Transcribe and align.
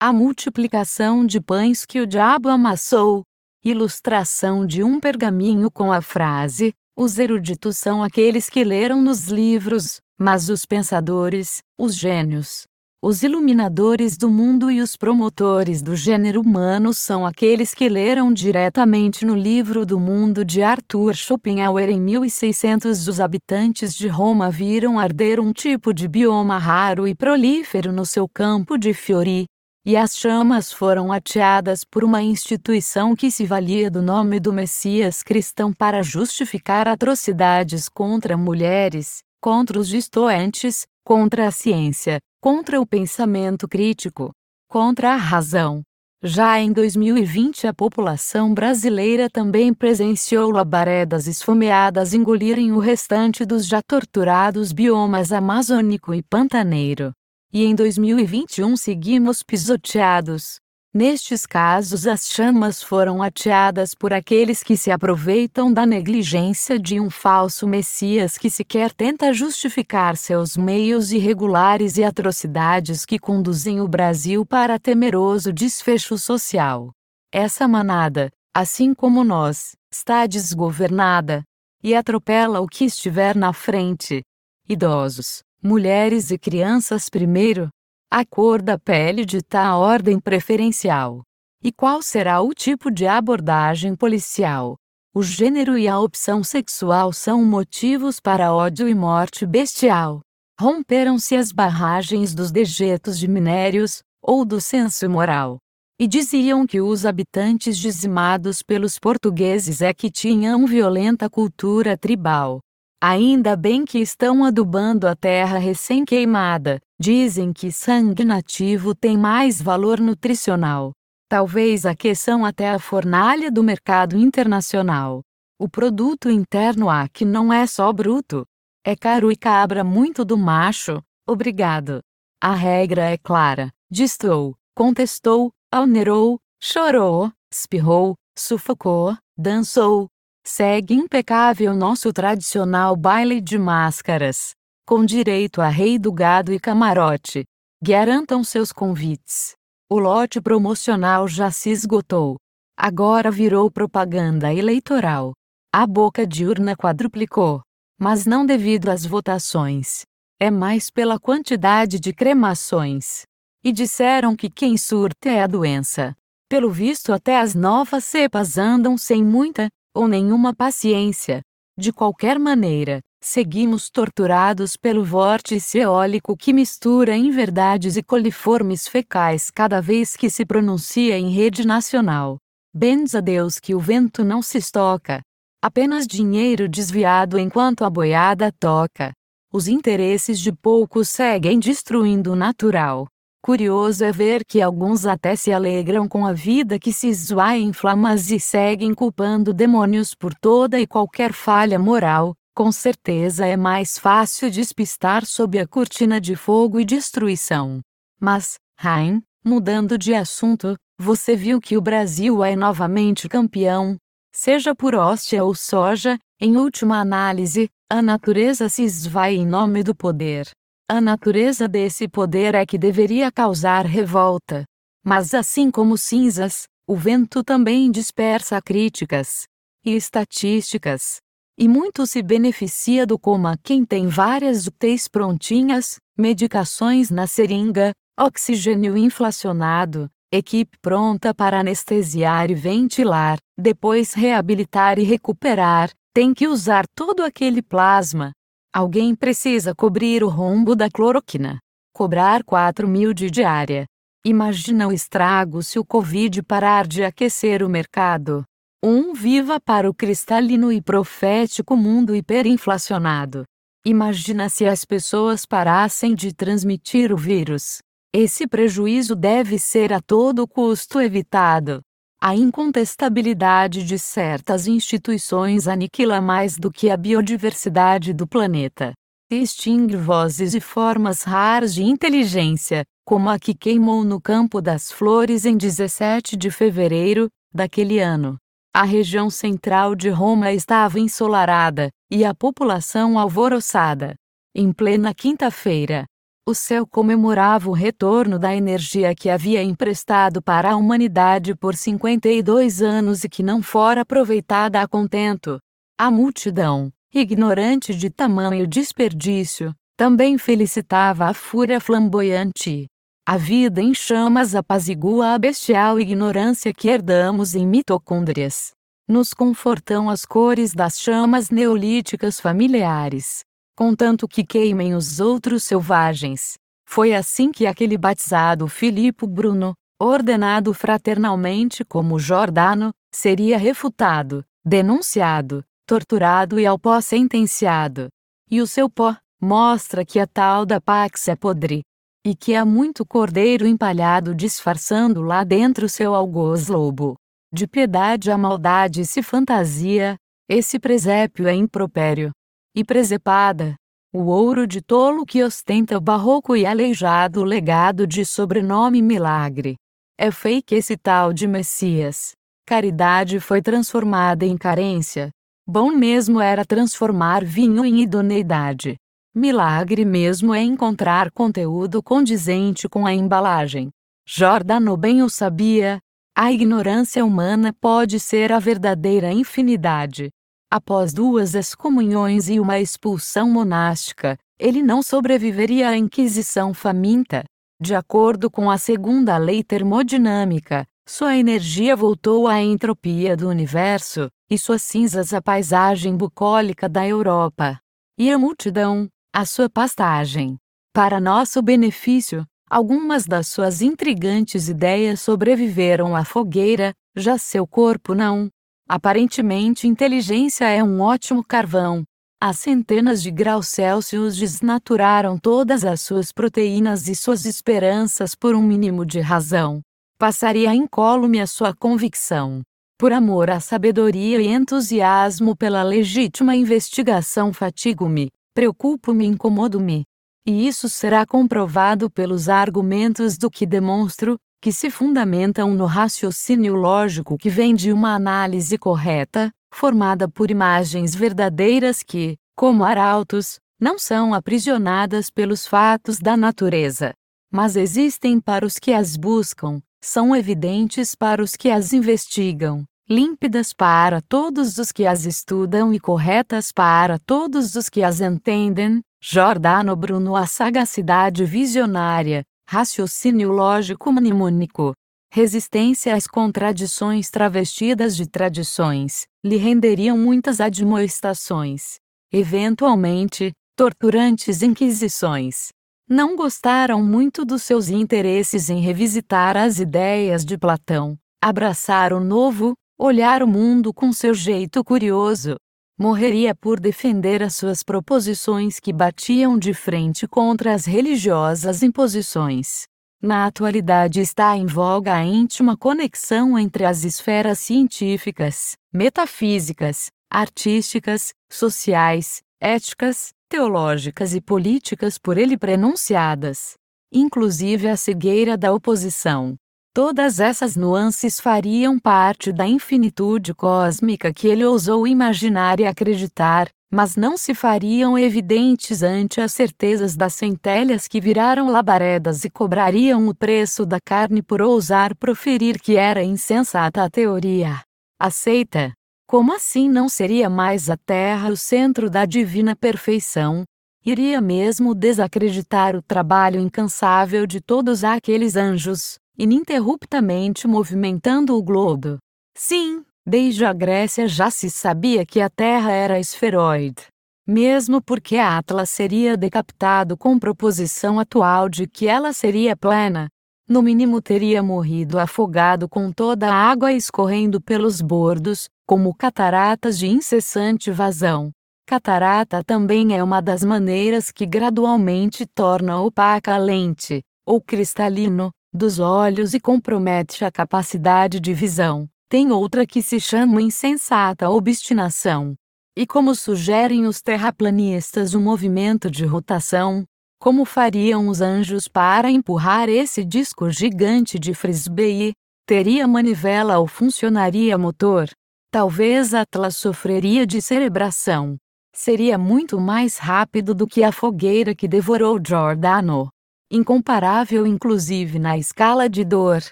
A 0.00 0.12
multiplicação 0.12 1.26
de 1.26 1.40
pães 1.40 1.84
que 1.84 2.00
o 2.00 2.06
diabo 2.06 2.48
amassou. 2.48 3.24
Ilustração 3.64 4.64
de 4.64 4.84
um 4.84 5.00
pergaminho 5.00 5.68
com 5.72 5.90
a 5.90 6.00
frase: 6.00 6.72
Os 6.96 7.18
eruditos 7.18 7.78
são 7.78 8.00
aqueles 8.00 8.48
que 8.48 8.62
leram 8.62 9.02
nos 9.02 9.26
livros, 9.26 10.00
mas 10.16 10.48
os 10.50 10.64
pensadores, 10.64 11.62
os 11.76 11.96
gênios, 11.96 12.62
os 13.02 13.24
iluminadores 13.24 14.16
do 14.16 14.30
mundo 14.30 14.70
e 14.70 14.80
os 14.80 14.96
promotores 14.96 15.82
do 15.82 15.96
gênero 15.96 16.42
humano 16.42 16.94
são 16.94 17.26
aqueles 17.26 17.74
que 17.74 17.88
leram 17.88 18.32
diretamente 18.32 19.24
no 19.24 19.34
livro 19.34 19.84
do 19.84 19.98
mundo 19.98 20.44
de 20.44 20.62
Arthur 20.62 21.16
Schopenhauer 21.16 21.90
em 21.90 22.00
1600. 22.00 23.08
Os 23.08 23.18
habitantes 23.18 23.96
de 23.96 24.06
Roma 24.06 24.48
viram 24.48 24.96
arder 24.96 25.40
um 25.40 25.52
tipo 25.52 25.92
de 25.92 26.06
bioma 26.06 26.56
raro 26.56 27.08
e 27.08 27.16
prolífero 27.16 27.90
no 27.90 28.06
seu 28.06 28.28
campo 28.28 28.78
de 28.78 28.94
Fiori, 28.94 29.46
e 29.88 29.96
as 29.96 30.14
chamas 30.14 30.70
foram 30.70 31.10
ateadas 31.10 31.82
por 31.82 32.04
uma 32.04 32.20
instituição 32.20 33.16
que 33.16 33.30
se 33.30 33.46
valia 33.46 33.90
do 33.90 34.02
nome 34.02 34.38
do 34.38 34.52
Messias 34.52 35.22
cristão 35.22 35.72
para 35.72 36.02
justificar 36.02 36.86
atrocidades 36.86 37.88
contra 37.88 38.36
mulheres, 38.36 39.22
contra 39.40 39.80
os 39.80 39.88
distoantes, 39.88 40.86
contra 41.02 41.48
a 41.48 41.50
ciência, 41.50 42.18
contra 42.38 42.78
o 42.78 42.86
pensamento 42.86 43.66
crítico, 43.66 44.30
contra 44.68 45.14
a 45.14 45.16
razão. 45.16 45.80
Já 46.22 46.60
em 46.60 46.70
2020, 46.70 47.66
a 47.66 47.72
população 47.72 48.52
brasileira 48.52 49.30
também 49.30 49.72
presenciou 49.72 50.50
labaredas 50.50 51.26
esfomeadas 51.26 52.12
engolirem 52.12 52.72
o 52.72 52.78
restante 52.78 53.42
dos 53.42 53.66
já 53.66 53.80
torturados 53.80 54.70
biomas 54.70 55.32
amazônico 55.32 56.12
e 56.12 56.22
pantaneiro. 56.22 57.14
E 57.52 57.64
em 57.64 57.74
2021 57.74 58.76
seguimos 58.76 59.42
pisoteados, 59.42 60.60
Nestes 60.92 61.44
casos, 61.44 62.06
as 62.06 62.28
chamas 62.28 62.82
foram 62.82 63.22
ateadas 63.22 63.94
por 63.94 64.10
aqueles 64.10 64.62
que 64.62 64.74
se 64.74 64.90
aproveitam 64.90 65.70
da 65.70 65.84
negligência 65.84 66.78
de 66.78 66.98
um 66.98 67.10
falso 67.10 67.68
Messias 67.68 68.38
que 68.38 68.48
sequer 68.48 68.94
tenta 68.94 69.32
justificar 69.34 70.16
seus 70.16 70.56
meios 70.56 71.12
irregulares 71.12 71.98
e 71.98 72.04
atrocidades 72.04 73.04
que 73.04 73.18
conduzem 73.18 73.82
o 73.82 73.86
Brasil 73.86 74.46
para 74.46 74.78
temeroso 74.78 75.52
desfecho 75.52 76.16
social. 76.16 76.90
Essa 77.30 77.68
manada, 77.68 78.30
assim 78.52 78.94
como 78.94 79.22
nós, 79.22 79.76
está 79.92 80.26
desgovernada 80.26 81.44
e 81.80 81.94
atropela 81.94 82.60
o 82.60 82.66
que 82.66 82.86
estiver 82.86 83.36
na 83.36 83.52
frente. 83.52 84.22
Idosos, 84.66 85.42
mulheres 85.62 86.30
e 86.30 86.38
crianças 86.38 87.08
primeiro, 87.08 87.68
a 88.10 88.24
cor 88.24 88.62
da 88.62 88.78
pele 88.78 89.24
dita 89.24 89.60
a 89.60 89.76
ordem 89.76 90.18
preferencial. 90.18 91.22
E 91.62 91.72
qual 91.72 92.00
será 92.00 92.40
o 92.40 92.54
tipo 92.54 92.90
de 92.90 93.06
abordagem 93.06 93.94
policial? 93.96 94.76
O 95.14 95.22
gênero 95.22 95.76
e 95.76 95.88
a 95.88 95.98
opção 95.98 96.44
sexual 96.44 97.12
são 97.12 97.44
motivos 97.44 98.20
para 98.20 98.54
ódio 98.54 98.88
e 98.88 98.94
morte 98.94 99.44
bestial. 99.44 100.20
Romperam-se 100.60 101.34
as 101.34 101.50
barragens 101.50 102.34
dos 102.34 102.50
dejetos 102.50 103.18
de 103.18 103.26
minérios, 103.26 104.02
ou 104.22 104.44
do 104.44 104.60
senso 104.60 105.08
moral. 105.10 105.58
E 105.98 106.06
diziam 106.06 106.66
que 106.66 106.80
os 106.80 107.04
habitantes 107.04 107.76
dizimados 107.76 108.62
pelos 108.62 108.98
portugueses 108.98 109.80
é 109.80 109.92
que 109.92 110.10
tinham 110.10 110.64
violenta 110.66 111.28
cultura 111.28 111.96
tribal. 111.96 112.60
Ainda 113.00 113.54
bem 113.54 113.84
que 113.84 114.00
estão 114.00 114.44
adubando 114.44 115.06
a 115.06 115.14
terra 115.14 115.56
recém-queimada. 115.56 116.80
Dizem 116.98 117.52
que 117.52 117.70
sangue 117.70 118.24
nativo 118.24 118.92
tem 118.92 119.16
mais 119.16 119.62
valor 119.62 120.00
nutricional. 120.00 120.90
Talvez 121.28 121.86
aqueçam 121.86 122.44
até 122.44 122.70
a 122.70 122.78
fornalha 122.80 123.52
do 123.52 123.62
mercado 123.62 124.18
internacional. 124.18 125.22
O 125.60 125.68
produto 125.68 126.28
interno 126.28 126.90
aqui 126.90 127.24
não 127.24 127.52
é 127.52 127.68
só 127.68 127.92
bruto. 127.92 128.44
É 128.84 128.96
caro 128.96 129.30
e 129.30 129.36
cabra 129.36 129.84
muito 129.84 130.24
do 130.24 130.36
macho. 130.36 131.00
Obrigado. 131.24 132.00
A 132.42 132.52
regra 132.52 133.02
é 133.02 133.16
clara. 133.16 133.70
Distou, 133.88 134.56
contestou, 134.74 135.52
alnerou, 135.70 136.40
chorou, 136.60 137.30
espirrou, 137.52 138.16
sufocou, 138.36 139.16
dançou, 139.36 140.08
segue 140.48 140.94
impecável 140.94 141.74
nosso 141.74 142.12
tradicional 142.12 142.96
baile 142.96 143.40
de 143.40 143.58
máscaras, 143.58 144.52
com 144.86 145.04
direito 145.04 145.60
a 145.60 145.68
rei 145.68 145.98
do 145.98 146.10
gado 146.10 146.52
e 146.52 146.58
camarote. 146.58 147.44
Garantam 147.82 148.42
seus 148.42 148.72
convites. 148.72 149.52
O 149.90 149.98
lote 149.98 150.40
promocional 150.40 151.28
já 151.28 151.50
se 151.50 151.70
esgotou. 151.70 152.36
Agora 152.76 153.30
virou 153.30 153.70
propaganda 153.70 154.52
eleitoral. 154.52 155.32
A 155.72 155.86
boca 155.86 156.26
de 156.26 156.46
urna 156.46 156.74
quadruplicou. 156.74 157.60
Mas 158.00 158.24
não 158.24 158.46
devido 158.46 158.88
às 158.88 159.04
votações. 159.04 160.02
É 160.40 160.50
mais 160.50 160.90
pela 160.90 161.20
quantidade 161.20 162.00
de 162.00 162.12
cremações. 162.12 163.22
E 163.62 163.70
disseram 163.70 164.34
que 164.34 164.48
quem 164.48 164.76
surta 164.76 165.28
é 165.28 165.42
a 165.42 165.46
doença. 165.46 166.14
Pelo 166.48 166.70
visto, 166.70 167.12
até 167.12 167.38
as 167.38 167.54
novas 167.54 168.04
cepas 168.04 168.56
andam 168.56 168.96
sem 168.96 169.22
muita, 169.22 169.68
ou 169.98 170.06
nenhuma 170.06 170.54
paciência. 170.54 171.40
De 171.76 171.92
qualquer 171.92 172.38
maneira, 172.38 173.00
seguimos 173.20 173.90
torturados 173.90 174.76
pelo 174.76 175.02
vórtice 175.02 175.78
eólico 175.78 176.36
que 176.36 176.52
mistura 176.52 177.16
inverdades 177.16 177.96
e 177.96 178.02
coliformes 178.04 178.86
fecais 178.86 179.50
cada 179.50 179.80
vez 179.80 180.14
que 180.14 180.30
se 180.30 180.46
pronuncia 180.46 181.18
em 181.18 181.30
rede 181.30 181.66
nacional. 181.66 182.36
Benza 182.72 183.20
Deus 183.20 183.58
que 183.58 183.74
o 183.74 183.80
vento 183.80 184.22
não 184.22 184.40
se 184.40 184.58
estoca. 184.58 185.20
Apenas 185.60 186.06
dinheiro 186.06 186.68
desviado 186.68 187.36
enquanto 187.36 187.84
a 187.84 187.90
boiada 187.90 188.52
toca. 188.52 189.12
Os 189.52 189.66
interesses 189.66 190.38
de 190.38 190.52
poucos 190.52 191.08
seguem 191.08 191.58
destruindo 191.58 192.34
o 192.34 192.36
natural. 192.36 193.08
Curioso 193.48 194.04
é 194.04 194.12
ver 194.12 194.44
que 194.44 194.60
alguns 194.60 195.06
até 195.06 195.34
se 195.34 195.50
alegram 195.50 196.06
com 196.06 196.26
a 196.26 196.34
vida 196.34 196.78
que 196.78 196.92
se 196.92 197.08
esvai 197.08 197.60
em 197.60 197.72
flamas 197.72 198.30
e 198.30 198.38
seguem 198.38 198.92
culpando 198.92 199.54
demônios 199.54 200.14
por 200.14 200.34
toda 200.34 200.78
e 200.78 200.86
qualquer 200.86 201.32
falha 201.32 201.78
moral. 201.78 202.34
Com 202.54 202.70
certeza 202.70 203.46
é 203.46 203.56
mais 203.56 203.98
fácil 203.98 204.50
despistar 204.50 205.24
sob 205.24 205.58
a 205.58 205.66
cortina 205.66 206.20
de 206.20 206.36
fogo 206.36 206.78
e 206.78 206.84
destruição. 206.84 207.80
Mas, 208.20 208.58
Rain, 208.78 209.22
mudando 209.42 209.96
de 209.96 210.12
assunto, 210.12 210.76
você 211.00 211.34
viu 211.34 211.58
que 211.58 211.74
o 211.74 211.80
Brasil 211.80 212.44
é 212.44 212.54
novamente 212.54 213.30
campeão? 213.30 213.96
Seja 214.30 214.74
por 214.74 214.94
hóstia 214.94 215.42
ou 215.42 215.54
soja, 215.54 216.18
em 216.38 216.58
última 216.58 217.00
análise, 217.00 217.70
a 217.90 218.02
natureza 218.02 218.68
se 218.68 218.82
esvai 218.82 219.36
em 219.36 219.46
nome 219.46 219.82
do 219.82 219.94
poder. 219.94 220.50
A 220.90 221.02
natureza 221.02 221.68
desse 221.68 222.08
poder 222.08 222.54
é 222.54 222.64
que 222.64 222.78
deveria 222.78 223.30
causar 223.30 223.84
revolta. 223.84 224.64
Mas 225.04 225.34
assim 225.34 225.70
como 225.70 225.98
cinzas, 225.98 226.66
o 226.86 226.96
vento 226.96 227.44
também 227.44 227.90
dispersa 227.90 228.58
críticas 228.62 229.42
e 229.84 229.94
estatísticas. 229.94 231.18
E 231.58 231.68
muito 231.68 232.06
se 232.06 232.22
beneficia 232.22 233.04
do 233.04 233.18
coma 233.18 233.58
quem 233.62 233.84
tem 233.84 234.08
várias 234.08 234.66
UTIs 234.66 235.08
prontinhas, 235.08 235.98
medicações 236.16 237.10
na 237.10 237.26
seringa, 237.26 237.92
oxigênio 238.18 238.96
inflacionado, 238.96 240.08
equipe 240.32 240.78
pronta 240.80 241.34
para 241.34 241.60
anestesiar 241.60 242.50
e 242.50 242.54
ventilar, 242.54 243.36
depois 243.58 244.14
reabilitar 244.14 244.98
e 244.98 245.02
recuperar, 245.02 245.90
tem 246.14 246.32
que 246.32 246.48
usar 246.48 246.86
todo 246.96 247.22
aquele 247.22 247.60
plasma, 247.60 248.32
Alguém 248.72 249.14
precisa 249.14 249.74
cobrir 249.74 250.22
o 250.22 250.28
rombo 250.28 250.76
da 250.76 250.90
cloroquina. 250.90 251.58
Cobrar 251.92 252.44
4 252.44 252.86
mil 252.86 253.14
de 253.14 253.30
diária. 253.30 253.86
Imagina 254.24 254.86
o 254.86 254.92
estrago 254.92 255.62
se 255.62 255.78
o 255.78 255.84
Covid 255.84 256.42
parar 256.42 256.86
de 256.86 257.02
aquecer 257.02 257.62
o 257.62 257.68
mercado. 257.68 258.44
Um 258.84 259.14
viva 259.14 259.58
para 259.58 259.88
o 259.88 259.94
cristalino 259.94 260.70
e 260.70 260.82
profético 260.82 261.76
mundo 261.76 262.14
hiperinflacionado. 262.14 263.44
Imagina 263.84 264.48
se 264.48 264.66
as 264.66 264.84
pessoas 264.84 265.46
parassem 265.46 266.14
de 266.14 266.34
transmitir 266.34 267.12
o 267.12 267.16
vírus. 267.16 267.78
Esse 268.12 268.46
prejuízo 268.46 269.16
deve 269.16 269.58
ser 269.58 269.92
a 269.92 270.00
todo 270.00 270.46
custo 270.46 271.00
evitado. 271.00 271.80
A 272.20 272.34
incontestabilidade 272.34 273.84
de 273.84 273.96
certas 273.96 274.66
instituições 274.66 275.68
aniquila 275.68 276.20
mais 276.20 276.56
do 276.58 276.68
que 276.68 276.90
a 276.90 276.96
biodiversidade 276.96 278.12
do 278.12 278.26
planeta. 278.26 278.92
Extingue 279.30 279.94
vozes 279.94 280.52
e 280.52 280.60
formas 280.60 281.22
raras 281.22 281.72
de 281.72 281.84
inteligência, 281.84 282.82
como 283.06 283.30
a 283.30 283.38
que 283.38 283.54
queimou 283.54 284.02
no 284.02 284.20
Campo 284.20 284.60
das 284.60 284.90
Flores 284.90 285.44
em 285.44 285.56
17 285.56 286.36
de 286.36 286.50
fevereiro 286.50 287.28
daquele 287.54 288.00
ano. 288.00 288.36
A 288.74 288.82
região 288.82 289.30
central 289.30 289.94
de 289.94 290.08
Roma 290.08 290.50
estava 290.50 290.98
ensolarada, 290.98 291.88
e 292.10 292.24
a 292.24 292.34
população 292.34 293.16
alvoroçada. 293.16 294.16
Em 294.56 294.72
plena 294.72 295.14
quinta-feira, 295.14 296.04
O 296.48 296.54
céu 296.54 296.86
comemorava 296.86 297.68
o 297.68 297.74
retorno 297.74 298.38
da 298.38 298.56
energia 298.56 299.14
que 299.14 299.28
havia 299.28 299.62
emprestado 299.62 300.40
para 300.40 300.70
a 300.70 300.76
humanidade 300.76 301.54
por 301.54 301.76
52 301.76 302.80
anos 302.80 303.22
e 303.22 303.28
que 303.28 303.42
não 303.42 303.60
fora 303.60 304.00
aproveitada 304.00 304.80
a 304.80 304.88
contento. 304.88 305.60
A 305.98 306.10
multidão, 306.10 306.90
ignorante 307.12 307.94
de 307.94 308.08
tamanho 308.08 308.66
desperdício, 308.66 309.74
também 309.94 310.38
felicitava 310.38 311.26
a 311.26 311.34
fúria 311.34 311.78
flamboyante. 311.78 312.86
A 313.26 313.36
vida 313.36 313.82
em 313.82 313.92
chamas 313.92 314.54
apazigua 314.54 315.34
a 315.34 315.38
bestial 315.38 316.00
ignorância 316.00 316.72
que 316.72 316.88
herdamos 316.88 317.54
em 317.54 317.66
mitocôndrias. 317.66 318.70
Nos 319.06 319.34
confortam 319.34 320.08
as 320.08 320.24
cores 320.24 320.72
das 320.72 320.98
chamas 320.98 321.50
neolíticas 321.50 322.40
familiares 322.40 323.46
contanto 323.78 324.26
que 324.26 324.42
queimem 324.42 324.92
os 324.92 325.20
outros 325.20 325.62
selvagens. 325.62 326.54
Foi 326.84 327.14
assim 327.14 327.52
que 327.52 327.64
aquele 327.64 327.96
batizado 327.96 328.66
Filipe 328.66 329.24
Bruno, 329.24 329.72
ordenado 330.00 330.74
fraternalmente 330.74 331.84
como 331.84 332.18
Jordano, 332.18 332.90
seria 333.14 333.56
refutado, 333.56 334.44
denunciado, 334.64 335.64
torturado 335.86 336.58
e 336.58 336.66
ao 336.66 336.76
pó 336.76 337.00
sentenciado. 337.00 338.08
E 338.50 338.60
o 338.60 338.66
seu 338.66 338.90
pó 338.90 339.16
mostra 339.40 340.04
que 340.04 340.18
a 340.18 340.26
tal 340.26 340.66
da 340.66 340.80
Pax 340.80 341.28
é 341.28 341.36
podre. 341.36 341.82
E 342.26 342.34
que 342.34 342.56
há 342.56 342.64
muito 342.64 343.06
cordeiro 343.06 343.64
empalhado 343.64 344.34
disfarçando 344.34 345.22
lá 345.22 345.44
dentro 345.44 345.88
seu 345.88 346.16
algoz 346.16 346.66
lobo. 346.66 347.14
De 347.52 347.68
piedade 347.68 348.28
a 348.28 348.36
maldade 348.36 349.06
se 349.06 349.22
fantasia, 349.22 350.16
esse 350.48 350.80
presépio 350.80 351.46
é 351.46 351.54
impropério 351.54 352.32
e 352.78 352.84
presepada. 352.84 353.74
O 354.14 354.26
ouro 354.26 354.64
de 354.64 354.80
tolo 354.80 355.26
que 355.26 355.42
ostenta 355.42 355.98
o 355.98 356.00
barroco 356.00 356.54
e 356.54 356.64
aleijado 356.64 357.42
legado 357.42 358.06
de 358.06 358.24
sobrenome 358.24 359.02
milagre. 359.02 359.74
É 360.16 360.30
fake 360.30 360.76
esse 360.76 360.96
tal 360.96 361.32
de 361.32 361.48
Messias. 361.48 362.34
Caridade 362.64 363.40
foi 363.40 363.60
transformada 363.60 364.46
em 364.46 364.56
carência. 364.56 365.30
Bom 365.66 365.90
mesmo 365.90 366.40
era 366.40 366.64
transformar 366.64 367.44
vinho 367.44 367.84
em 367.84 368.02
idoneidade. 368.02 368.96
Milagre 369.34 370.04
mesmo 370.04 370.54
é 370.54 370.62
encontrar 370.62 371.32
conteúdo 371.32 372.00
condizente 372.00 372.88
com 372.88 373.04
a 373.04 373.12
embalagem. 373.12 373.90
Jordano 374.24 374.96
bem 374.96 375.20
o 375.20 375.28
sabia. 375.28 375.98
A 376.32 376.52
ignorância 376.52 377.24
humana 377.24 377.74
pode 377.80 378.20
ser 378.20 378.52
a 378.52 378.60
verdadeira 378.60 379.32
infinidade. 379.32 380.30
Após 380.70 381.14
duas 381.14 381.54
excomunhões 381.54 382.50
e 382.50 382.60
uma 382.60 382.78
expulsão 382.78 383.48
monástica, 383.48 384.36
ele 384.58 384.82
não 384.82 385.02
sobreviveria 385.02 385.88
à 385.88 385.96
Inquisição 385.96 386.74
faminta. 386.74 387.44
De 387.80 387.94
acordo 387.94 388.50
com 388.50 388.70
a 388.70 388.76
segunda 388.76 389.38
lei 389.38 389.64
termodinâmica, 389.64 390.84
sua 391.08 391.38
energia 391.38 391.96
voltou 391.96 392.46
à 392.46 392.60
entropia 392.60 393.34
do 393.34 393.48
universo, 393.48 394.28
e 394.50 394.58
suas 394.58 394.82
cinzas 394.82 395.32
à 395.32 395.40
paisagem 395.40 396.14
bucólica 396.14 396.86
da 396.86 397.06
Europa. 397.06 397.80
E 398.18 398.30
a 398.30 398.38
multidão, 398.38 399.08
à 399.32 399.46
sua 399.46 399.70
pastagem. 399.70 400.58
Para 400.92 401.18
nosso 401.18 401.62
benefício, 401.62 402.44
algumas 402.68 403.24
das 403.24 403.46
suas 403.46 403.80
intrigantes 403.80 404.68
ideias 404.68 405.22
sobreviveram 405.22 406.14
à 406.14 406.26
fogueira, 406.26 406.92
já 407.16 407.38
seu 407.38 407.66
corpo 407.66 408.14
não. 408.14 408.50
Aparentemente, 408.88 409.86
inteligência 409.86 410.64
é 410.64 410.82
um 410.82 411.02
ótimo 411.02 411.44
carvão. 411.44 412.04
As 412.40 412.58
centenas 412.58 413.22
de 413.22 413.30
graus 413.30 413.68
Celsius 413.68 414.36
desnaturaram 414.36 415.36
todas 415.38 415.84
as 415.84 416.00
suas 416.00 416.32
proteínas 416.32 417.06
e 417.06 417.14
suas 417.14 417.44
esperanças 417.44 418.34
por 418.34 418.54
um 418.54 418.62
mínimo 418.62 419.04
de 419.04 419.20
razão. 419.20 419.82
Passaria 420.18 420.74
incólume 420.74 421.38
a 421.38 421.46
sua 421.46 421.74
convicção. 421.74 422.62
Por 422.98 423.12
amor 423.12 423.50
à 423.50 423.60
sabedoria 423.60 424.40
e 424.40 424.48
entusiasmo 424.48 425.54
pela 425.54 425.82
legítima 425.82 426.56
investigação, 426.56 427.52
fatigo-me, 427.52 428.30
preocupo-me, 428.54 429.26
incomodo-me. 429.26 430.04
E 430.46 430.66
isso 430.66 430.88
será 430.88 431.26
comprovado 431.26 432.08
pelos 432.08 432.48
argumentos 432.48 433.36
do 433.36 433.50
que 433.50 433.66
demonstro, 433.66 434.38
que 434.60 434.72
se 434.72 434.90
fundamentam 434.90 435.74
no 435.74 435.86
raciocínio 435.86 436.74
lógico 436.74 437.36
que 437.38 437.48
vem 437.48 437.74
de 437.74 437.92
uma 437.92 438.14
análise 438.14 438.76
correta, 438.76 439.50
formada 439.72 440.28
por 440.28 440.50
imagens 440.50 441.14
verdadeiras 441.14 442.02
que, 442.02 442.36
como 442.56 442.84
arautos, 442.84 443.58
não 443.80 443.98
são 443.98 444.34
aprisionadas 444.34 445.30
pelos 445.30 445.66
fatos 445.66 446.18
da 446.18 446.36
natureza, 446.36 447.12
mas 447.50 447.76
existem 447.76 448.40
para 448.40 448.66
os 448.66 448.78
que 448.78 448.92
as 448.92 449.16
buscam, 449.16 449.80
são 450.00 450.34
evidentes 450.34 451.14
para 451.14 451.42
os 451.42 451.54
que 451.54 451.70
as 451.70 451.92
investigam, 451.92 452.84
límpidas 453.08 453.72
para 453.72 454.20
todos 454.20 454.78
os 454.78 454.90
que 454.90 455.06
as 455.06 455.24
estudam 455.24 455.94
e 455.94 456.00
corretas 456.00 456.72
para 456.72 457.18
todos 457.18 457.74
os 457.74 457.88
que 457.88 458.02
as 458.02 458.20
entendem. 458.20 459.00
Jordano 459.20 459.96
Bruno 459.96 460.36
A 460.36 460.46
sagacidade 460.46 461.44
visionária, 461.44 462.44
raciocínio 462.70 463.50
lógico 463.50 464.12
mnemônico, 464.12 464.92
resistência 465.32 466.14
às 466.14 466.26
contradições 466.26 467.30
travestidas 467.30 468.14
de 468.14 468.26
tradições, 468.26 469.26
lhe 469.42 469.56
renderiam 469.56 470.18
muitas 470.18 470.60
admoestações. 470.60 471.96
Eventualmente, 472.30 473.52
torturantes 473.74 474.60
inquisições. 474.60 475.68
Não 476.06 476.36
gostaram 476.36 477.02
muito 477.02 477.42
dos 477.42 477.62
seus 477.62 477.88
interesses 477.88 478.68
em 478.68 478.80
revisitar 478.80 479.56
as 479.56 479.78
ideias 479.78 480.44
de 480.44 480.58
Platão, 480.58 481.16
abraçar 481.42 482.12
o 482.12 482.20
novo, 482.20 482.74
olhar 482.98 483.42
o 483.42 483.48
mundo 483.48 483.94
com 483.94 484.12
seu 484.12 484.34
jeito 484.34 484.84
curioso, 484.84 485.56
morreria 485.98 486.54
por 486.54 486.78
defender 486.78 487.42
as 487.42 487.56
suas 487.56 487.82
proposições 487.82 488.78
que 488.78 488.92
batiam 488.92 489.58
de 489.58 489.74
frente 489.74 490.28
contra 490.28 490.72
as 490.72 490.86
religiosas 490.86 491.82
imposições. 491.82 492.84
Na 493.20 493.46
atualidade 493.46 494.20
está 494.20 494.56
em 494.56 494.64
voga 494.64 495.12
a 495.12 495.24
íntima 495.24 495.76
conexão 495.76 496.56
entre 496.56 496.84
as 496.84 497.02
esferas 497.02 497.58
científicas, 497.58 498.76
metafísicas, 498.92 500.06
artísticas, 500.30 501.34
sociais, 501.50 502.42
éticas, 502.60 503.30
teológicas 503.48 504.34
e 504.34 504.40
políticas 504.40 505.18
por 505.18 505.36
ele 505.36 505.58
prenunciadas, 505.58 506.74
inclusive 507.12 507.88
a 507.88 507.96
cegueira 507.96 508.56
da 508.56 508.72
oposição, 508.72 509.56
Todas 509.98 510.38
essas 510.38 510.76
nuances 510.76 511.40
fariam 511.40 511.98
parte 511.98 512.52
da 512.52 512.64
infinitude 512.64 513.52
cósmica 513.52 514.32
que 514.32 514.46
ele 514.46 514.64
ousou 514.64 515.08
imaginar 515.08 515.80
e 515.80 515.86
acreditar, 515.86 516.68
mas 516.88 517.16
não 517.16 517.36
se 517.36 517.52
fariam 517.52 518.16
evidentes 518.16 519.02
ante 519.02 519.40
as 519.40 519.52
certezas 519.52 520.14
das 520.14 520.34
centelhas 520.34 521.08
que 521.08 521.20
viraram 521.20 521.68
labaredas 521.68 522.44
e 522.44 522.48
cobrariam 522.48 523.26
o 523.26 523.34
preço 523.34 523.84
da 523.84 523.98
carne 524.00 524.40
por 524.40 524.62
ousar 524.62 525.16
proferir 525.16 525.80
que 525.80 525.96
era 525.96 526.22
insensata 526.22 527.02
a 527.02 527.10
teoria. 527.10 527.82
Aceita? 528.20 528.92
Como 529.26 529.52
assim 529.52 529.88
não 529.88 530.08
seria 530.08 530.48
mais 530.48 530.88
a 530.88 530.96
Terra 530.96 531.50
o 531.50 531.56
centro 531.56 532.08
da 532.08 532.24
divina 532.24 532.76
perfeição? 532.76 533.64
Iria 534.06 534.40
mesmo 534.40 534.94
desacreditar 534.94 535.96
o 535.96 536.02
trabalho 536.02 536.60
incansável 536.60 537.48
de 537.48 537.60
todos 537.60 538.04
aqueles 538.04 538.54
anjos, 538.54 539.18
ininterruptamente 539.38 540.66
movimentando 540.66 541.56
o 541.56 541.62
globo. 541.62 542.18
Sim, 542.56 543.04
desde 543.24 543.64
a 543.64 543.72
Grécia 543.72 544.26
já 544.26 544.50
se 544.50 544.68
sabia 544.68 545.24
que 545.24 545.40
a 545.40 545.48
Terra 545.48 545.92
era 545.92 546.18
esferoide. 546.18 547.06
Mesmo 547.46 548.02
porque 548.02 548.36
a 548.36 548.58
Atlas 548.58 548.90
seria 548.90 549.36
decapitado 549.36 550.16
com 550.16 550.38
proposição 550.38 551.20
atual 551.20 551.68
de 551.68 551.86
que 551.86 552.08
ela 552.08 552.32
seria 552.32 552.76
plana, 552.76 553.28
no 553.68 553.82
mínimo 553.82 554.22
teria 554.22 554.62
morrido 554.62 555.18
afogado 555.18 555.90
com 555.90 556.10
toda 556.10 556.50
a 556.50 556.54
água 556.54 556.90
escorrendo 556.90 557.60
pelos 557.60 558.00
bordos, 558.00 558.66
como 558.86 559.14
cataratas 559.14 559.98
de 559.98 560.08
incessante 560.08 560.90
vazão. 560.90 561.50
Catarata 561.86 562.64
também 562.64 563.14
é 563.14 563.22
uma 563.22 563.42
das 563.42 563.62
maneiras 563.62 564.30
que 564.30 564.46
gradualmente 564.46 565.44
torna 565.44 566.00
opaca 566.00 566.54
a 566.54 566.58
lente, 566.58 567.22
ou 567.44 567.60
cristalino, 567.60 568.50
dos 568.78 568.98
olhos 568.98 569.52
e 569.52 569.60
compromete 569.60 570.42
a 570.44 570.50
capacidade 570.50 571.38
de 571.38 571.52
visão. 571.52 572.08
Tem 572.30 572.50
outra 572.50 572.86
que 572.86 573.02
se 573.02 573.20
chama 573.20 573.60
insensata 573.60 574.48
obstinação. 574.48 575.54
E 575.94 576.06
como 576.06 576.34
sugerem 576.34 577.06
os 577.06 577.20
terraplanistas 577.20 578.32
o 578.32 578.40
movimento 578.40 579.10
de 579.10 579.26
rotação, 579.26 580.06
como 580.40 580.64
fariam 580.64 581.26
os 581.26 581.40
anjos 581.40 581.88
para 581.88 582.30
empurrar 582.30 582.88
esse 582.88 583.24
disco 583.24 583.68
gigante 583.70 584.38
de 584.38 584.54
frisbee? 584.54 585.32
Teria 585.66 586.06
manivela 586.06 586.78
ou 586.78 586.86
funcionaria 586.86 587.76
motor? 587.76 588.28
Talvez 588.70 589.34
Atlas 589.34 589.76
sofreria 589.76 590.46
de 590.46 590.62
cerebração. 590.62 591.56
Seria 591.92 592.38
muito 592.38 592.80
mais 592.80 593.18
rápido 593.18 593.74
do 593.74 593.86
que 593.86 594.04
a 594.04 594.12
fogueira 594.12 594.74
que 594.74 594.86
devorou 594.86 595.40
Giordano. 595.44 596.30
Incomparável 596.70 597.66
inclusive 597.66 598.38
na 598.38 598.58
escala 598.58 599.08
de 599.08 599.24
dor 599.24 599.62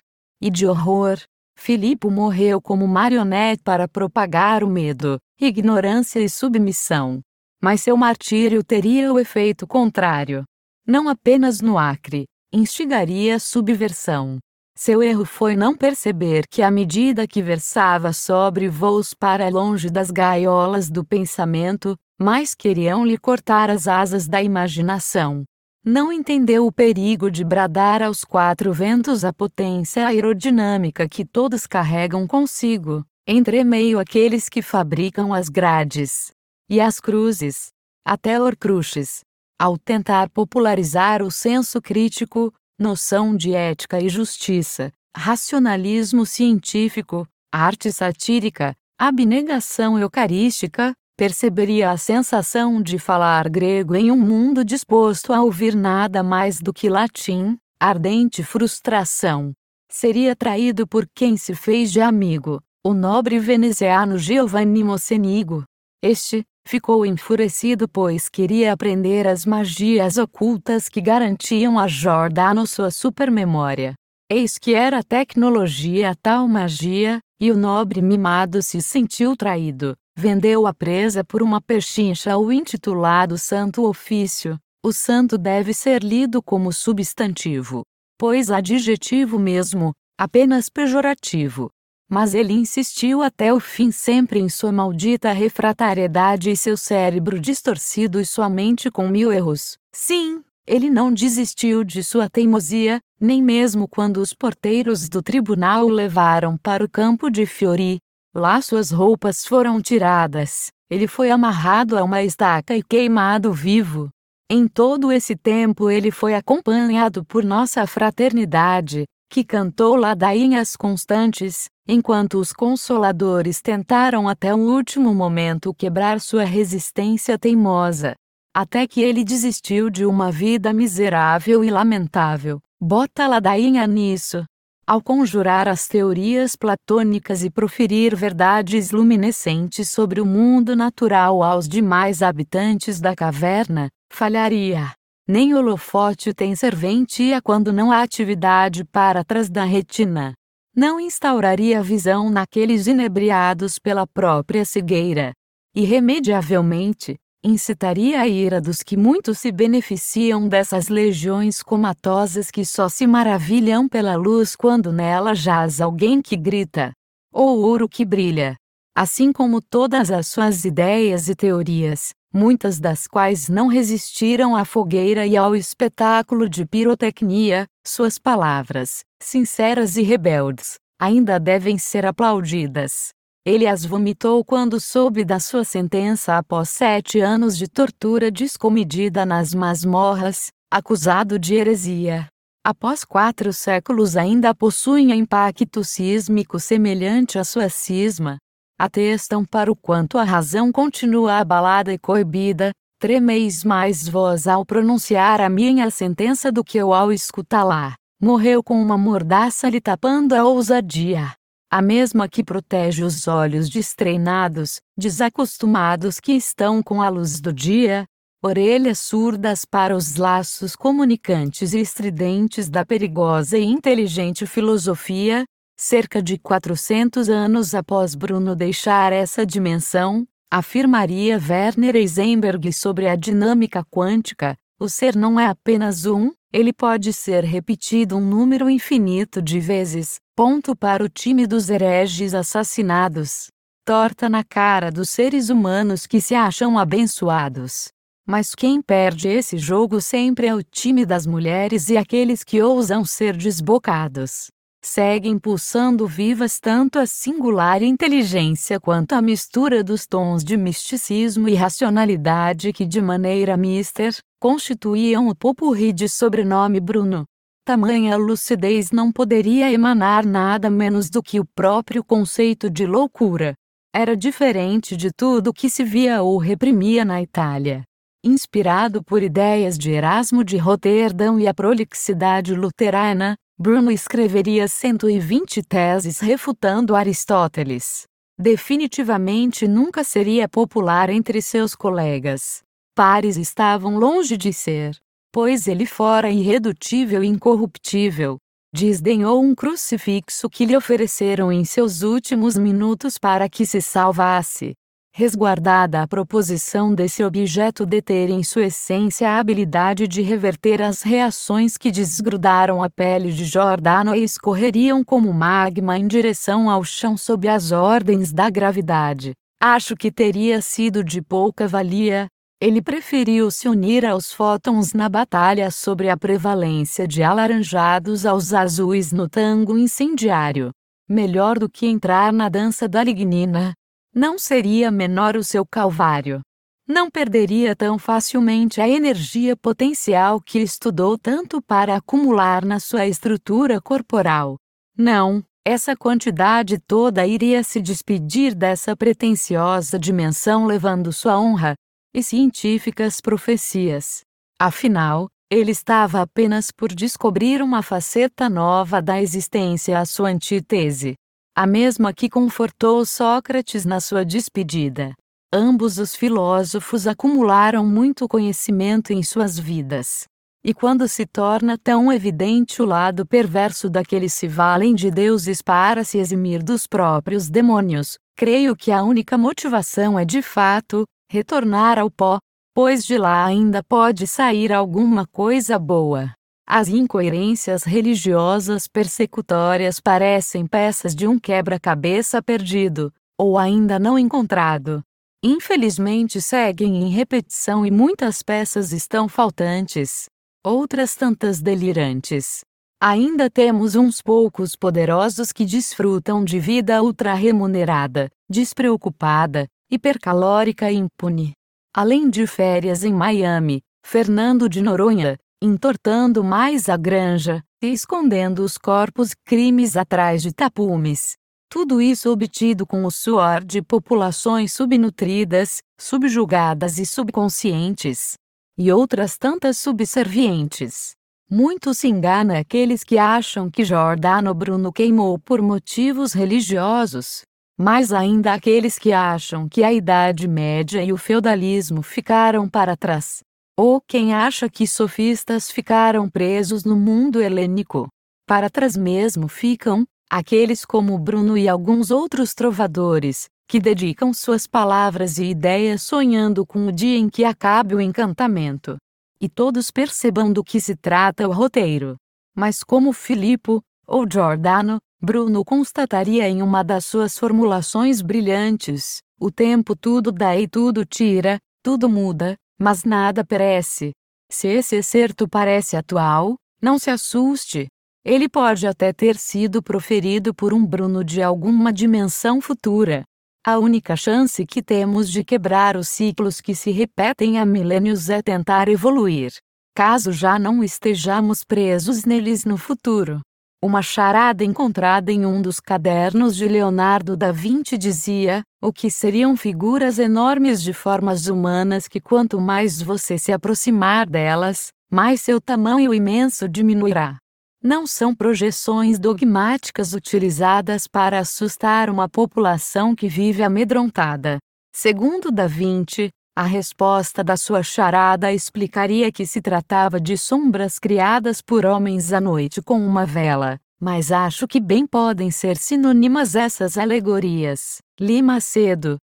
e 0.41 0.51
de 0.51 0.67
horror. 0.67 1.19
Filipe 1.59 2.07
morreu 2.09 2.61
como 2.61 2.87
marionete 2.87 3.63
para 3.63 3.89
propagar 3.89 4.63
o 4.63 4.69
medo, 4.69 5.19
ignorância 5.41 6.21
e 6.21 6.29
submissão. 6.29 7.21
Mas 7.63 7.81
seu 7.81 7.97
martírio 7.97 8.63
teria 8.63 9.13
o 9.13 9.19
efeito 9.19 9.67
contrário. 9.67 10.45
Não 10.87 11.09
apenas 11.09 11.61
no 11.61 11.79
Acre, 11.79 12.27
instigaria 12.53 13.39
subversão. 13.39 14.39
Seu 14.79 15.03
erro 15.03 15.25
foi 15.25 15.57
não 15.57 15.75
perceber 15.75 16.47
que 16.47 16.61
à 16.61 16.71
medida 16.71 17.27
que 17.27 17.41
versava 17.41 18.13
sobre 18.13 18.69
voos 18.69 19.15
para 19.15 19.49
longe 19.49 19.89
das 19.89 20.11
gaiolas 20.11 20.91
do 20.91 21.03
pensamento, 21.03 21.97
mais 22.21 22.55
queriam 22.55 23.05
lhe 23.07 23.17
cortar 23.17 23.71
as 23.71 23.89
asas 23.89 24.29
da 24.29 24.43
imaginação. 24.43 25.45
Não 25.89 26.13
entendeu 26.13 26.67
o 26.67 26.73
perigo 26.73 27.31
de 27.31 27.45
bradar 27.45 28.03
aos 28.03 28.25
quatro 28.25 28.73
ventos 28.73 29.25
a 29.25 29.33
potência 29.33 30.05
aerodinâmica 30.09 31.09
que 31.09 31.25
todos 31.25 31.65
carregam 31.65 32.27
consigo, 32.27 33.07
entre 33.25 33.63
meio 33.63 34.01
aqueles 34.01 34.49
que 34.49 34.63
fabricam 34.63 35.33
as 35.33 35.49
grades 35.49 36.33
e 36.69 36.81
as 36.81 36.99
cruzes, 36.99 37.69
até 38.05 38.41
Horcruxes. 38.41 39.21
Ao 39.57 39.79
tentar 39.79 40.29
popularizar 40.29 41.23
o 41.23 41.31
senso 41.31 41.81
crítico, 41.81 42.53
noção 42.77 43.37
de 43.37 43.55
ética 43.55 44.01
e 44.01 44.09
justiça, 44.09 44.91
racionalismo 45.17 46.27
científico, 46.27 47.29
arte 47.55 47.93
satírica, 47.93 48.75
abnegação 48.99 49.97
eucarística, 49.97 50.97
perceberia 51.17 51.91
a 51.91 51.97
sensação 51.97 52.83
de 52.83 52.99
falar 52.99 53.49
grego 53.49 53.95
em 53.95 54.11
um 54.11 54.17
mundo 54.17 54.63
disposto 54.65 55.33
a 55.33 55.43
ouvir 55.43 55.75
nada 55.75 56.23
mais 56.23 56.61
do 56.61 56.73
que 56.73 56.91
latim, 56.91 57.57
ardente 57.81 58.43
frustração. 58.43 59.53
Seria 59.91 60.37
traído 60.37 60.87
por 60.87 61.09
quem 61.15 61.37
se 61.37 61.55
fez 61.55 61.91
de 61.91 62.01
amigo, 62.01 62.61
o 62.85 62.93
nobre 62.93 63.39
veneziano 63.39 64.19
Giovanni 64.19 64.85
Mocenigo. 64.85 65.65
Este, 66.03 66.45
ficou 66.67 67.07
enfurecido 67.07 67.89
pois 67.89 68.29
queria 68.29 68.73
aprender 68.73 69.27
as 69.27 69.47
magias 69.47 70.19
ocultas 70.19 70.89
que 70.89 71.01
garantiam 71.01 71.79
a 71.79 71.89
Jordano 71.89 72.67
sua 72.67 72.91
supermemória. 72.91 73.95
Eis 74.31 74.59
que 74.59 74.75
era 74.75 75.03
tecnologia 75.03 76.11
a 76.11 76.15
tal 76.15 76.47
magia, 76.47 77.21
e 77.41 77.51
o 77.51 77.57
nobre 77.57 78.03
mimado 78.03 78.61
se 78.61 78.83
sentiu 78.83 79.37
traído. 79.37 79.97
Vendeu 80.19 80.67
a 80.67 80.73
presa 80.73 81.23
por 81.23 81.43
uma 81.43 81.61
pechincha 81.61 82.33
ao 82.33 82.51
intitulado 82.51 83.37
Santo 83.37 83.85
Ofício. 83.85 84.59
O 84.83 84.91
santo 84.91 85.37
deve 85.37 85.75
ser 85.75 86.03
lido 86.03 86.43
como 86.43 86.73
substantivo, 86.73 87.83
pois 88.17 88.51
adjetivo 88.51 89.39
mesmo, 89.39 89.93
apenas 90.19 90.71
pejorativo. 90.71 91.71
Mas 92.09 92.33
ele 92.33 92.55
insistiu 92.55 93.21
até 93.21 93.53
o 93.53 93.61
fim 93.61 93.91
sempre 93.91 94.41
em 94.41 94.49
sua 94.49 94.73
maldita 94.73 95.33
refratariedade 95.33 96.51
e 96.51 96.57
seu 96.57 96.79
cérebro 96.79 97.39
distorcido 97.39 98.19
e 98.19 98.25
sua 98.25 98.49
mente 98.49 98.91
com 98.91 99.07
mil 99.09 99.31
erros. 99.31 99.77
Sim, 99.95 100.43
ele 100.67 100.89
não 100.89 101.13
desistiu 101.13 101.85
de 101.85 102.03
sua 102.03 102.31
teimosia, 102.31 103.01
nem 103.21 103.43
mesmo 103.43 103.87
quando 103.87 104.17
os 104.17 104.33
porteiros 104.33 105.11
do 105.11 105.21
tribunal 105.21 105.85
o 105.85 105.91
levaram 105.91 106.57
para 106.57 106.83
o 106.83 106.89
campo 106.89 107.29
de 107.29 107.45
Fiori. 107.45 107.99
Lá 108.39 108.61
suas 108.61 108.91
roupas 108.91 109.47
foram 109.47 109.81
tiradas, 109.81 110.67
ele 110.91 111.07
foi 111.07 111.31
amarrado 111.31 111.97
a 111.97 112.05
uma 112.05 112.23
estaca 112.23 112.77
e 112.77 112.83
queimado 112.83 113.51
vivo. 113.51 114.11
Em 114.51 114.69
todo 114.69 115.11
esse 115.11 115.35
tempo 115.35 115.89
ele 115.89 116.11
foi 116.11 116.35
acompanhado 116.35 117.25
por 117.25 117.43
nossa 117.43 117.87
fraternidade, 117.87 119.07
que 119.31 119.43
cantou 119.43 119.97
ladainhas 119.97 120.77
constantes, 120.77 121.71
enquanto 121.89 122.39
os 122.39 122.53
consoladores 122.53 123.63
tentaram 123.63 124.29
até 124.29 124.55
o 124.55 124.59
último 124.59 125.15
momento 125.15 125.73
quebrar 125.73 126.21
sua 126.21 126.45
resistência 126.45 127.39
teimosa. 127.39 128.15
Até 128.55 128.87
que 128.87 129.01
ele 129.01 129.25
desistiu 129.25 129.89
de 129.89 130.05
uma 130.05 130.31
vida 130.31 130.75
miserável 130.75 131.65
e 131.65 131.71
lamentável. 131.71 132.61
Bota 132.79 133.27
ladainha 133.27 133.87
nisso. 133.87 134.45
Ao 134.89 135.03
conjurar 135.03 135.67
as 135.67 135.89
teorias 135.89 136.55
platônicas 136.55 137.43
e 137.43 137.51
proferir 137.51 138.15
verdades 138.15 138.93
luminescentes 138.93 139.91
sobre 139.91 140.21
o 140.21 140.25
mundo 140.25 140.77
natural 140.77 141.43
aos 141.43 141.69
demais 141.69 142.23
habitantes 142.23 143.01
da 143.01 143.13
caverna, 143.13 143.89
falharia. 144.09 144.93
Nem 145.27 145.53
holofote 145.57 146.33
tem 146.33 146.55
serventia 146.55 147.43
quando 147.43 147.73
não 147.73 147.91
há 147.91 148.01
atividade 148.01 148.85
para 148.85 149.25
trás 149.25 149.51
da 149.51 149.65
retina. 149.65 150.35
Não 150.73 151.01
instauraria 151.01 151.83
visão 151.83 152.31
naqueles 152.31 152.87
inebriados 152.87 153.81
pela 153.81 154.07
própria 154.07 154.65
cegueira. 154.65 155.33
Irremediavelmente, 155.75 157.17
incitaria 157.47 158.21
a 158.21 158.27
ira 158.27 158.61
dos 158.61 158.83
que 158.83 158.97
muito 158.97 159.33
se 159.33 159.53
beneficiam 159.53 160.49
dessas 160.49 160.89
legiões 160.89 161.63
comatosas 161.63 162.51
que 162.51 162.65
só 162.65 162.89
se 162.89 163.07
maravilham 163.07 163.89
pela 163.89 164.17
luz 164.17 164.57
quando 164.57 164.93
nela 164.93 165.33
jaz 165.33 165.81
alguém 165.81 166.21
que 166.21 166.37
grita. 166.37 166.93
Ou 167.33 167.61
ouro 167.61 167.89
que 167.89 168.05
brilha. 168.05 168.57
Assim 168.97 169.33
como 169.33 169.63
todas 169.63 170.11
as 170.11 170.27
suas 170.27 170.65
ideias 170.65 171.29
e 171.29 171.37
teorias, 171.37 172.13
muitas 172.35 172.81
das 172.81 173.07
quais 173.07 173.49
não 173.49 173.69
resistiram 173.69 174.57
à 174.57 174.65
fogueira 174.65 175.25
e 175.27 175.37
ao 175.37 175.55
espetáculo 175.55 176.49
de 176.49 176.67
pirotecnia, 176.67 177.67
suas 177.87 178.19
palavras, 178.19 179.05
sinceras 179.23 179.97
e 179.97 180.03
rebeldes, 180.03 180.79
ainda 180.99 181.39
devem 181.39 181.79
ser 181.79 182.07
aplaudidas. 182.07 183.11
Ele 183.47 183.65
as 183.65 183.85
vomitou 183.85 184.45
quando 184.45 184.81
soube 184.81 185.25
da 185.25 185.39
sua 185.39 185.63
sentença 185.63 186.37
após 186.37 186.69
sete 186.69 187.21
anos 187.21 187.57
de 187.57 187.69
tortura 187.69 188.29
descomedida 188.29 189.25
nas 189.25 189.55
masmorras, 189.55 190.49
acusado 190.69 191.39
de 191.39 191.55
heresia. 191.55 192.27
Após 192.65 193.05
quatro 193.05 193.53
séculos 193.53 194.17
ainda 194.17 194.53
possuem 194.53 195.13
impacto 195.13 195.85
sísmico 195.85 196.59
semelhante 196.59 197.39
à 197.39 197.45
sua 197.45 197.69
cisma, 197.69 198.37
atestam 198.77 199.45
para 199.45 199.71
o 199.71 199.77
quanto 199.77 200.19
a 200.19 200.25
razão 200.25 200.73
continua 200.73 201.39
abalada 201.39 201.93
e 201.93 201.99
coibida, 201.99 202.73
tremeis 202.99 203.63
mais 203.63 204.09
vós 204.09 204.49
ao 204.49 204.67
pronunciar 204.67 205.41
a 205.41 205.49
minha 205.49 205.89
sentença 205.89 206.51
do 206.51 206.65
que 206.65 206.79
eu 206.79 206.93
ao 206.93 207.13
escutá-la. 207.13 207.95
Morreu 208.21 208.61
com 208.61 208.83
uma 208.83 208.99
mordaça 208.99 209.69
lhe 209.69 209.81
tapando 209.81 210.35
a 210.35 210.43
ousadia. 210.43 211.33
A 211.71 211.83
mesma 211.83 212.29
que 212.29 212.45
protege 212.45 213.03
os 213.03 213.27
olhos 213.27 213.69
destreinados, 213.69 214.81
desacostumados 214.97 216.21
que 216.21 216.33
estão 216.33 216.83
com 216.83 217.03
a 217.03 217.09
luz 217.09 217.41
do 217.41 217.53
dia, 217.53 218.07
orelhas 218.43 218.99
surdas 219.01 219.65
para 219.65 219.97
os 219.97 220.17
laços 220.17 220.77
comunicantes 220.77 221.75
e 221.75 221.81
estridentes 221.81 222.69
da 222.69 222.85
perigosa 222.85 223.59
e 223.59 223.65
inteligente 223.65 224.47
filosofia, 224.47 225.45
Cerca 225.79 226.23
de 226.23 226.39
400 226.39 227.29
anos 227.29 227.75
após 227.75 228.15
Bruno 228.15 228.57
deixar 228.57 229.13
essa 229.13 229.45
dimensão, 229.45 230.27
afirmaria 230.51 231.39
Werner 231.39 231.95
Heisenberg 231.95 232.73
sobre 232.73 233.07
a 233.07 233.15
dinâmica 233.15 233.85
quântica, 233.85 234.57
o 234.81 234.89
ser 234.89 235.15
não 235.15 235.39
é 235.39 235.47
apenas 235.47 236.07
um, 236.07 236.33
ele 236.51 236.73
pode 236.73 237.13
ser 237.13 237.45
repetido 237.45 238.17
um 238.17 238.23
número 238.23 238.71
infinito 238.71 239.43
de 239.43 239.61
vezes. 239.61 240.19
Ponto 240.37 240.77
para 240.77 241.03
o 241.03 241.09
time 241.09 241.47
dos 241.47 241.71
hereges 241.71 242.35
assassinados. 242.35 243.47
Torta 243.87 244.29
na 244.29 244.45
cara 244.45 244.93
dos 244.93 245.09
seres 245.09 245.49
humanos 245.49 246.07
que 246.07 246.21
se 246.21 246.35
acham 246.35 246.79
abençoados. 246.79 247.89
Mas 248.29 248.55
quem 248.55 248.83
perde 248.83 249.29
esse 249.29 249.57
jogo 249.57 249.99
sempre 249.99 250.47
é 250.47 250.55
o 250.55 250.63
time 250.63 251.07
das 251.07 251.27
mulheres 251.27 251.89
e 251.89 251.97
aqueles 251.97 252.45
que 252.45 252.61
ousam 252.61 253.03
ser 253.03 253.35
desbocados 253.35 254.49
seguem 254.83 255.37
pulsando 255.37 256.07
vivas 256.07 256.61
tanto 256.61 256.99
a 257.01 257.07
singular 257.07 257.83
inteligência 257.83 258.79
quanto 258.79 259.15
a 259.15 259.23
mistura 259.23 259.83
dos 259.83 260.07
tons 260.07 260.45
de 260.45 260.57
misticismo 260.57 261.49
e 261.49 261.55
racionalidade 261.55 262.73
que 262.73 262.87
de 262.87 263.01
maneira 263.01 263.57
mister, 263.57 264.15
constituíam 264.39 265.27
o 265.29 265.35
popurri 265.35 265.93
de 265.93 266.09
sobrenome 266.09 266.79
Bruno. 266.79 267.25
Tamanha 267.67 268.17
lucidez 268.17 268.93
não 268.93 269.11
poderia 269.11 269.73
emanar 269.73 270.25
nada 270.25 270.71
menos 270.71 271.11
do 271.11 271.21
que 271.21 271.41
o 271.41 271.45
próprio 271.45 272.05
conceito 272.05 272.71
de 272.71 272.87
loucura. 272.87 273.57
Era 273.93 274.17
diferente 274.17 274.97
de 274.97 275.11
tudo 275.11 275.53
que 275.53 275.69
se 275.69 275.83
via 275.83 276.23
ou 276.23 276.39
reprimia 276.39 277.05
na 277.05 277.21
Itália. 277.21 277.83
Inspirado 278.25 279.03
por 279.03 279.21
ideias 279.21 279.77
de 279.77 279.91
Erasmo 279.91 280.45
de 280.45 280.57
Roterdão 280.57 281.41
e 281.41 281.49
a 281.49 281.53
prolixidade 281.53 282.55
luterana, 282.55 283.35
Bruno 283.59 283.91
escreveria 283.91 284.69
120 284.69 285.61
teses 285.65 286.21
refutando 286.21 286.95
Aristóteles. 286.95 288.05
Definitivamente 288.39 289.67
nunca 289.67 290.05
seria 290.05 290.49
popular 290.49 291.11
entre 291.11 291.43
seus 291.43 291.75
colegas. 291.75 292.63
Pares 292.95 293.37
estavam 293.37 293.99
longe 293.99 294.37
de 294.37 294.53
ser. 294.53 294.97
Pois 295.37 295.69
ele 295.69 295.85
fora 295.85 296.31
irredutível 296.31 297.23
e 297.23 297.27
incorruptível. 297.27 298.39
Desdenhou 298.75 299.43
um 299.43 299.55
crucifixo 299.55 300.49
que 300.49 300.65
lhe 300.65 300.75
ofereceram 300.75 301.53
em 301.53 301.63
seus 301.63 302.01
últimos 302.01 302.57
minutos 302.57 303.19
para 303.19 303.47
que 303.47 303.67
se 303.67 303.83
salvasse. 303.83 304.73
Resguardada 305.15 306.01
a 306.01 306.09
proposição 306.09 306.95
desse 306.95 307.23
objeto 307.23 307.85
de 307.85 308.01
ter 308.01 308.31
em 308.31 308.43
sua 308.43 308.65
essência 308.65 309.29
a 309.29 309.39
habilidade 309.39 310.09
de 310.09 310.23
reverter 310.23 310.81
as 310.81 311.03
reações 311.03 311.77
que 311.77 311.91
desgrudaram 311.91 312.83
a 312.83 312.89
pele 312.89 313.31
de 313.31 313.45
Jordano 313.45 314.15
e 314.15 314.25
escorreriam 314.25 315.05
como 315.05 315.31
magma 315.35 315.99
em 315.99 316.07
direção 316.07 316.71
ao 316.71 316.83
chão 316.83 317.15
sob 317.15 317.47
as 317.47 317.73
ordens 317.73 318.33
da 318.33 318.49
gravidade, 318.49 319.33
acho 319.63 319.95
que 319.97 320.11
teria 320.11 320.63
sido 320.63 321.05
de 321.05 321.21
pouca 321.21 321.69
valia, 321.69 322.27
ele 322.67 322.83
preferiu 322.83 323.49
se 323.49 323.69
unir 323.69 324.05
aos 324.05 324.33
fótons 324.33 324.93
na 324.93 325.09
batalha 325.09 325.71
sobre 325.71 326.11
a 326.11 326.17
prevalência 326.17 327.07
de 327.07 327.23
alaranjados 327.23 328.27
aos 328.27 328.53
azuis 328.53 329.13
no 329.13 329.29
tango 329.29 329.79
incendiário. 329.79 330.73
Melhor 331.09 331.61
do 331.61 331.71
que 331.71 331.87
entrar 331.87 332.33
na 332.33 332.49
dança 332.49 332.89
da 332.89 333.05
lignina. 333.05 333.73
Não 334.13 334.37
seria 334.37 334.91
menor 334.91 335.37
o 335.37 335.45
seu 335.45 335.65
calvário. 335.65 336.41
Não 336.89 337.09
perderia 337.09 337.77
tão 337.77 338.01
facilmente 338.01 338.81
a 338.81 338.89
energia 338.89 339.57
potencial 339.57 340.41
que 340.41 340.59
estudou 340.59 341.17
tanto 341.17 341.63
para 341.63 341.95
acumular 341.95 342.65
na 342.65 342.81
sua 342.81 343.07
estrutura 343.07 343.81
corporal. 343.81 344.57
Não, 344.99 345.41
essa 345.65 345.95
quantidade 345.95 346.81
toda 346.81 347.25
iria 347.25 347.63
se 347.63 347.81
despedir 347.81 348.57
dessa 348.57 348.97
pretensiosa 348.97 349.97
dimensão 350.01 350.67
levando 350.67 351.13
sua 351.13 351.39
honra, 351.39 351.77
e 352.17 352.23
científicas 352.23 353.21
profecias. 353.21 354.23
Afinal, 354.59 355.29
ele 355.51 355.71
estava 355.71 356.23
apenas 356.23 356.71
por 356.71 356.89
descobrir 356.89 357.61
uma 357.61 357.83
faceta 357.83 358.49
nova 358.49 359.03
da 359.03 359.21
existência 359.21 359.99
à 359.99 360.07
sua 360.07 360.31
antítese. 360.31 361.15
A 361.55 361.67
mesma 361.67 362.15
que 362.15 362.31
confortou 362.31 363.05
Sócrates 363.05 363.85
na 363.85 364.01
sua 364.01 364.25
despedida. 364.25 365.13
Ambos 365.53 365.99
os 365.99 366.17
filósofos 366.17 367.07
acumularam 367.07 367.87
muito 367.87 368.27
conhecimento 368.27 369.13
em 369.13 369.23
suas 369.23 369.59
vidas. 369.59 370.25
E 370.65 370.73
quando 370.73 371.07
se 371.07 371.27
torna 371.27 371.77
tão 371.77 372.11
evidente 372.11 372.81
o 372.81 372.87
lado 372.87 373.27
perverso 373.27 373.91
daqueles 373.91 374.33
se 374.33 374.49
valem 374.49 374.95
de 374.95 375.11
deuses 375.11 375.61
para 375.61 376.03
se 376.03 376.17
eximir 376.17 376.63
dos 376.63 376.87
próprios 376.87 377.51
demônios, 377.51 378.17
creio 378.35 378.75
que 378.75 378.91
a 378.91 379.03
única 379.03 379.37
motivação 379.37 380.19
é 380.19 380.25
de 380.25 380.41
fato 380.41 381.05
retornar 381.31 381.99
ao 381.99 382.11
pó, 382.11 382.39
pois 382.75 383.05
de 383.05 383.17
lá 383.17 383.45
ainda 383.45 383.83
pode 383.83 384.27
sair 384.27 384.73
alguma 384.73 385.27
coisa 385.27 385.79
boa. 385.79 386.33
As 386.69 386.89
incoerências 386.89 387.85
religiosas 387.85 388.89
persecutórias 388.89 390.01
parecem 390.01 390.67
peças 390.67 391.15
de 391.15 391.27
um 391.27 391.39
quebra-cabeça 391.39 392.43
perdido, 392.43 393.13
ou 393.39 393.57
ainda 393.57 393.99
não 393.99 394.19
encontrado. 394.19 395.03
Infelizmente 395.45 396.41
seguem 396.41 397.05
em 397.05 397.09
repetição 397.09 397.87
e 397.87 397.91
muitas 397.91 398.43
peças 398.43 398.93
estão 398.93 399.29
faltantes, 399.29 400.27
outras 400.65 401.15
tantas 401.15 401.61
delirantes. 401.61 402.63
Ainda 403.01 403.49
temos 403.49 403.95
uns 403.95 404.21
poucos 404.21 404.75
poderosos 404.75 405.53
que 405.53 405.65
desfrutam 405.65 406.43
de 406.43 406.59
vida 406.59 407.03
ultra 407.03 407.35
remunerada, 407.35 408.29
despreocupada, 408.51 409.69
hipercalórica 409.91 410.91
impune. 410.91 411.53
Além 411.95 412.29
de 412.29 412.47
férias 412.47 413.05
em 413.05 413.13
Miami, 413.13 413.81
Fernando 414.05 414.69
de 414.69 414.83
Noronha, 414.83 415.37
entortando 415.63 416.45
mais 416.45 416.89
a 416.89 416.97
granja, 416.97 417.63
e 417.83 417.89
escondendo 417.89 418.63
os 418.63 418.77
corpos 418.79 419.35
crimes 419.45 419.97
atrás 419.97 420.43
de 420.43 420.53
tapumes. 420.53 421.37
Tudo 421.69 422.01
isso 422.01 422.31
obtido 422.31 422.87
com 422.87 423.05
o 423.05 423.11
suor 423.11 423.65
de 423.65 423.83
populações 423.83 424.73
subnutridas, 424.73 425.83
subjugadas 425.99 426.99
e 426.99 427.07
subconscientes. 427.07 428.35
E 428.79 428.93
outras 428.93 429.37
tantas 429.37 429.79
subservientes. 429.79 431.15
Muito 431.51 431.95
se 431.95 432.09
engana 432.09 432.59
aqueles 432.59 433.03
que 433.03 433.19
acham 433.19 433.71
que 433.71 433.85
Jordano 433.85 434.53
Bruno 434.53 434.93
queimou 434.93 435.39
por 435.39 435.63
motivos 435.63 436.33
religiosos, 436.33 437.43
mais 437.79 438.13
ainda 438.13 438.55
aqueles 438.55 438.99
que 438.99 439.13
acham 439.13 439.69
que 439.69 439.85
a 439.85 439.93
Idade 439.93 440.49
Média 440.49 441.03
e 441.05 441.13
o 441.13 441.17
feudalismo 441.17 442.03
ficaram 442.03 442.69
para 442.69 442.97
trás. 442.97 443.41
Ou 443.77 444.01
quem 444.01 444.33
acha 444.33 444.71
que 444.71 444.87
sofistas 444.87 445.71
ficaram 445.71 446.31
presos 446.31 446.85
no 446.85 446.97
mundo 446.97 447.43
helênico. 447.43 448.09
Para 448.47 448.71
trás 448.71 448.97
mesmo 448.97 449.49
ficam 449.49 450.07
aqueles 450.31 450.85
como 450.85 451.19
Bruno 451.19 451.59
e 451.59 451.69
alguns 451.69 452.11
outros 452.11 452.55
trovadores, 452.55 453.49
que 453.69 453.79
dedicam 453.79 454.33
suas 454.33 454.67
palavras 454.67 455.39
e 455.39 455.45
ideias 455.45 456.03
sonhando 456.03 456.65
com 456.65 456.87
o 456.87 456.93
dia 456.93 457.19
em 457.19 457.29
que 457.29 457.45
acabe 457.45 457.95
o 457.95 458.01
encantamento. 458.01 458.97
E 459.39 459.49
todos 459.49 459.91
percebam 459.91 460.51
do 460.51 460.65
que 460.65 460.81
se 460.81 460.97
trata 460.97 461.47
o 461.47 461.53
roteiro. 461.53 462.17
Mas 462.55 462.83
como 462.83 463.13
Filippo, 463.13 463.83
ou 464.07 464.25
Giordano, 464.31 464.99
Bruno 465.21 465.65
constataria 465.65 466.49
em 466.49 466.61
uma 466.63 466.83
das 466.83 467.05
suas 467.05 467.39
formulações 467.39 468.21
brilhantes: 468.21 469.19
o 469.41 469.51
tempo 469.51 469.97
tudo 469.97 470.31
dá 470.31 470.57
e 470.57 470.69
tudo 470.69 471.05
tira, 471.05 471.59
tudo 471.83 472.09
muda, 472.09 472.57
mas 472.79 473.05
nada 473.05 473.45
perece. 473.45 474.13
Se 474.51 474.69
esse 474.69 474.97
excerto 474.97 475.49
parece 475.49 475.97
atual, 475.97 476.57
não 476.81 476.99
se 476.99 477.11
assuste. 477.11 477.87
Ele 478.25 478.49
pode 478.49 478.87
até 478.87 479.13
ter 479.13 479.37
sido 479.37 479.83
proferido 479.83 480.53
por 480.55 480.75
um 480.75 480.85
Bruno 480.85 481.25
de 481.25 481.43
alguma 481.43 481.93
dimensão 481.93 482.61
futura. 482.61 483.25
A 483.65 483.79
única 483.79 484.17
chance 484.17 484.65
que 484.67 484.83
temos 484.83 485.31
de 485.31 485.43
quebrar 485.43 485.97
os 485.97 486.09
ciclos 486.09 486.61
que 486.61 486.75
se 486.75 486.91
repetem 486.91 487.59
há 487.59 487.65
milênios 487.65 488.29
é 488.29 488.43
tentar 488.43 488.89
evoluir, 488.89 489.53
caso 489.95 490.31
já 490.31 490.59
não 490.59 490.85
estejamos 490.85 491.65
presos 491.65 492.25
neles 492.25 492.65
no 492.65 492.77
futuro. 492.77 493.41
Uma 493.87 494.03
charada 494.03 494.65
encontrada 494.65 495.31
em 495.31 495.47
um 495.47 495.63
dos 495.63 495.79
cadernos 495.79 496.57
de 496.57 496.67
Leonardo 496.67 497.37
da 497.37 497.53
Vinci 497.53 497.97
dizia: 497.97 498.65
o 498.83 498.93
que 498.93 499.09
seriam 499.09 499.57
figuras 499.57 500.19
enormes 500.19 500.83
de 500.83 500.93
formas 500.93 501.47
humanas 501.47 502.09
que 502.09 502.21
quanto 502.21 502.61
mais 502.61 503.01
você 503.01 503.39
se 503.39 503.53
aproximar 503.53 504.29
delas, 504.29 504.89
mais 505.09 505.41
seu 505.41 505.61
tamanho 505.61 506.13
imenso 506.13 506.69
diminuirá. 506.69 507.39
Não 507.81 508.09
são 508.09 508.35
projeções 508.35 509.21
dogmáticas 509.21 510.15
utilizadas 510.15 511.07
para 511.07 511.39
assustar 511.39 512.11
uma 512.11 512.29
população 512.29 513.15
que 513.15 513.29
vive 513.29 513.63
amedrontada. 513.63 514.59
Segundo 514.93 515.53
Da 515.53 515.69
Vinci, 515.69 516.31
a 516.57 516.63
resposta 516.63 517.45
da 517.45 517.55
sua 517.55 517.83
charada 517.83 518.51
explicaria 518.51 519.31
que 519.31 519.45
se 519.45 519.61
tratava 519.61 520.19
de 520.19 520.39
sombras 520.39 520.99
criadas 520.99 521.61
por 521.61 521.85
homens 521.85 522.33
à 522.33 522.41
noite 522.41 522.81
com 522.81 522.99
uma 522.99 523.27
vela, 523.27 523.79
mas 524.01 524.33
acho 524.33 524.67
que 524.67 524.81
bem 524.81 525.07
podem 525.07 525.51
ser 525.51 525.77
sinônimas 525.77 526.55
essas 526.57 526.97
alegorias. 526.97 527.99
Lima 528.19 528.59
Cedo, 528.59 529.19